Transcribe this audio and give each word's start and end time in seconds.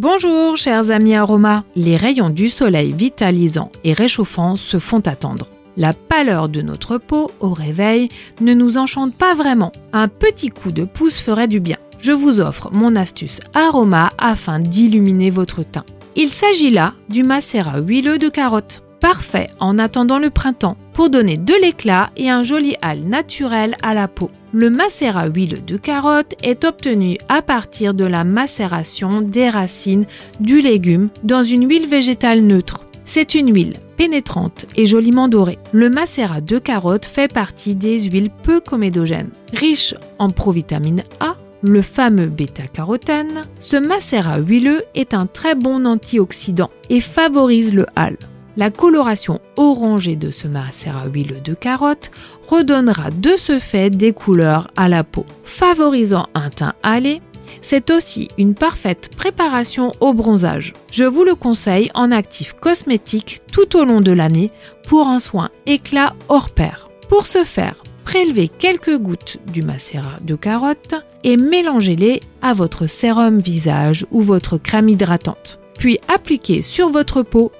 Bonjour 0.00 0.56
chers 0.56 0.90
amis 0.92 1.14
aromas, 1.14 1.62
les 1.76 1.98
rayons 1.98 2.30
du 2.30 2.48
soleil 2.48 2.90
vitalisants 2.90 3.70
et 3.84 3.92
réchauffants 3.92 4.56
se 4.56 4.78
font 4.78 5.00
attendre. 5.00 5.46
La 5.76 5.92
pâleur 5.92 6.48
de 6.48 6.62
notre 6.62 6.96
peau 6.96 7.30
au 7.38 7.52
réveil 7.52 8.08
ne 8.40 8.54
nous 8.54 8.78
enchante 8.78 9.12
pas 9.12 9.34
vraiment. 9.34 9.72
Un 9.92 10.08
petit 10.08 10.48
coup 10.48 10.72
de 10.72 10.84
pouce 10.84 11.18
ferait 11.18 11.48
du 11.48 11.60
bien. 11.60 11.76
Je 11.98 12.12
vous 12.12 12.40
offre 12.40 12.70
mon 12.72 12.96
astuce 12.96 13.40
aroma 13.52 14.08
afin 14.16 14.58
d'illuminer 14.58 15.28
votre 15.28 15.62
teint. 15.64 15.84
Il 16.16 16.30
s'agit 16.30 16.70
là 16.70 16.94
du 17.10 17.22
macérat 17.22 17.80
huileux 17.80 18.16
de 18.16 18.30
carotte. 18.30 18.82
Parfait 19.00 19.48
en 19.58 19.78
attendant 19.78 20.18
le 20.18 20.30
printemps 20.30 20.78
pour 21.00 21.08
donner 21.08 21.38
de 21.38 21.54
l'éclat 21.54 22.10
et 22.18 22.28
un 22.28 22.42
joli 22.42 22.76
hâle 22.82 23.00
naturel 23.00 23.74
à 23.80 23.94
la 23.94 24.06
peau. 24.06 24.30
Le 24.52 24.68
macérat 24.68 25.28
huileux 25.28 25.62
de 25.66 25.78
carotte 25.78 26.34
est 26.42 26.62
obtenu 26.62 27.16
à 27.30 27.40
partir 27.40 27.94
de 27.94 28.04
la 28.04 28.22
macération 28.22 29.22
des 29.22 29.48
racines 29.48 30.04
du 30.40 30.60
légume 30.60 31.08
dans 31.22 31.42
une 31.42 31.66
huile 31.66 31.88
végétale 31.88 32.42
neutre. 32.42 32.86
C'est 33.06 33.34
une 33.34 33.50
huile 33.50 33.78
pénétrante 33.96 34.66
et 34.76 34.84
joliment 34.84 35.28
dorée. 35.28 35.58
Le 35.72 35.88
macérat 35.88 36.42
de 36.42 36.58
carotte 36.58 37.06
fait 37.06 37.32
partie 37.32 37.74
des 37.74 37.98
huiles 38.00 38.30
peu 38.42 38.60
comédogènes. 38.60 39.30
Riche 39.54 39.94
en 40.18 40.28
provitamine 40.28 41.02
A, 41.20 41.34
le 41.62 41.80
fameux 41.80 42.26
bêta-carotène, 42.26 43.46
ce 43.58 43.78
macérat 43.78 44.38
huileux 44.38 44.82
est 44.94 45.14
un 45.14 45.24
très 45.24 45.54
bon 45.54 45.86
antioxydant 45.86 46.68
et 46.90 47.00
favorise 47.00 47.72
le 47.72 47.86
hâle. 47.96 48.18
La 48.56 48.70
coloration 48.70 49.40
orangée 49.56 50.16
de 50.16 50.30
ce 50.30 50.48
macérat 50.48 51.06
huileux 51.06 51.40
de 51.40 51.54
carotte 51.54 52.10
redonnera 52.48 53.10
de 53.10 53.36
ce 53.36 53.58
fait 53.58 53.90
des 53.90 54.12
couleurs 54.12 54.68
à 54.76 54.88
la 54.88 55.04
peau. 55.04 55.24
Favorisant 55.44 56.26
un 56.34 56.50
teint 56.50 56.74
hâlé, 56.84 57.20
c'est 57.62 57.90
aussi 57.90 58.28
une 58.38 58.54
parfaite 58.54 59.10
préparation 59.16 59.92
au 60.00 60.14
bronzage. 60.14 60.72
Je 60.90 61.04
vous 61.04 61.24
le 61.24 61.34
conseille 61.34 61.90
en 61.94 62.10
actif 62.10 62.54
cosmétique 62.54 63.40
tout 63.52 63.76
au 63.76 63.84
long 63.84 64.00
de 64.00 64.12
l'année 64.12 64.50
pour 64.88 65.06
un 65.06 65.20
soin 65.20 65.50
éclat 65.66 66.14
hors 66.28 66.50
pair. 66.50 66.88
Pour 67.08 67.26
ce 67.26 67.44
faire, 67.44 67.82
prélevez 68.04 68.48
quelques 68.48 68.96
gouttes 68.96 69.38
du 69.52 69.62
macérat 69.62 70.18
de 70.22 70.34
carotte 70.34 70.94
et 71.22 71.36
mélangez-les 71.36 72.20
à 72.42 72.52
votre 72.52 72.88
sérum 72.88 73.38
visage 73.38 74.06
ou 74.10 74.22
votre 74.22 74.58
crème 74.58 74.88
hydratante 74.88 75.60
puis 75.80 75.98
appliquez 76.08 76.60
sur 76.60 76.90
votre 76.90 77.22
peau 77.22 77.50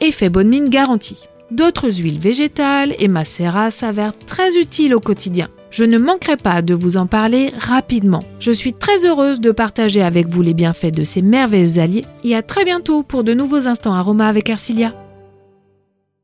Effet 0.00 0.28
bonne 0.28 0.48
mine 0.48 0.68
garanti. 0.68 1.26
D'autres 1.50 2.00
huiles 2.00 2.18
végétales 2.18 2.94
et 2.98 3.08
macérats 3.08 3.70
s'avèrent 3.70 4.16
très 4.26 4.56
utiles 4.56 4.94
au 4.94 5.00
quotidien. 5.00 5.48
Je 5.70 5.84
ne 5.84 5.98
manquerai 5.98 6.36
pas 6.36 6.62
de 6.62 6.74
vous 6.74 6.96
en 6.96 7.06
parler 7.06 7.52
rapidement. 7.56 8.22
Je 8.38 8.52
suis 8.52 8.74
très 8.74 9.06
heureuse 9.06 9.40
de 9.40 9.50
partager 9.50 10.02
avec 10.02 10.28
vous 10.28 10.42
les 10.42 10.52
bienfaits 10.52 10.94
de 10.94 11.04
ces 11.04 11.22
merveilleux 11.22 11.78
alliés 11.78 12.04
et 12.22 12.36
à 12.36 12.42
très 12.42 12.64
bientôt 12.64 13.02
pour 13.02 13.24
de 13.24 13.32
nouveaux 13.32 13.66
instants 13.66 13.94
aromas 13.94 14.28
avec 14.28 14.50
Arcilia. 14.50 14.92